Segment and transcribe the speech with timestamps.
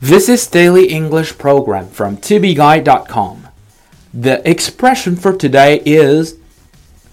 [0.00, 3.48] This is Daily English Program from tobeguide.com.
[4.12, 6.34] The expression for today is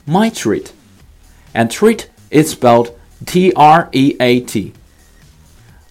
[0.05, 0.71] my treat.
[1.54, 2.90] And treat is spelled
[3.26, 4.74] T R E A T.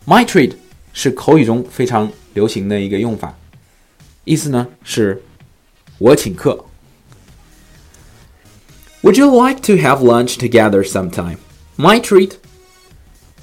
[0.06, 0.54] My treat
[0.92, 3.36] 是口语中非常流行的一个用法，
[4.24, 5.22] 意思呢是
[5.98, 6.64] 我请客。
[9.02, 11.38] Would you like to have lunch together sometime?
[11.76, 12.32] My treat.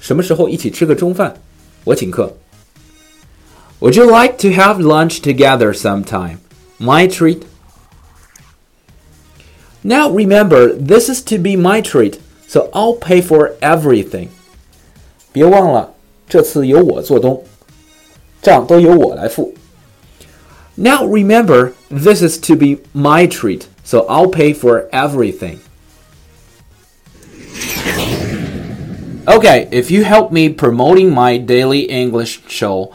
[0.01, 1.41] 什么时候一起吃个中饭？
[1.85, 2.37] 我请客。
[3.79, 6.39] would you like to have lunch together sometime?
[6.79, 7.45] My treat.
[9.83, 14.29] Now remember, this is to be my treat, so I'll pay for everything.
[15.31, 15.93] 别忘了，
[16.27, 17.43] 这次由我做东，
[18.41, 19.53] 账都由我来付。
[20.75, 25.59] Now remember, this is to be my treat, so I'll pay for everything.
[29.27, 32.91] Okay, if you help me promoting my daily English show,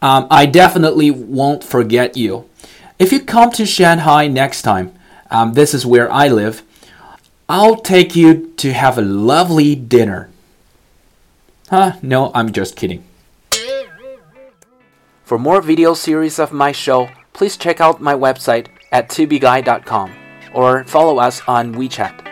[0.00, 2.48] um, I definitely won't forget you.
[2.98, 4.92] If you come to Shanghai next time,
[5.30, 6.62] um, this is where I live,
[7.48, 10.28] I'll take you to have a lovely dinner.
[11.70, 11.92] Huh?
[12.02, 13.04] No, I'm just kidding.
[15.24, 20.12] For more video series of my show, please check out my website at tubeguy.com
[20.54, 22.27] or follow us on WeChat.